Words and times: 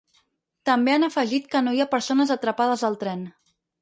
També 0.69 0.93
han 0.93 1.05
afegit 1.09 1.45
que 1.51 1.61
no 1.67 1.73
hi 1.79 1.83
ha 1.85 1.89
persones 1.93 2.33
atrapades 2.37 2.85
al 2.91 2.99
tren. 3.05 3.23